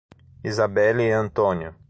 Isabelly 0.43 1.03
e 1.09 1.13
Antônio 1.13 1.75